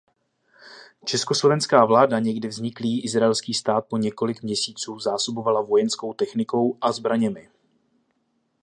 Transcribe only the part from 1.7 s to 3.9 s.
vláda nově vzniklý izraelský stát